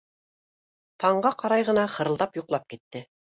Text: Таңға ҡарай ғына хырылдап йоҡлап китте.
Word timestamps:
Таңға 1.03 1.33
ҡарай 1.43 1.67
ғына 1.69 1.85
хырылдап 1.97 2.41
йоҡлап 2.41 2.67
китте. 2.75 3.05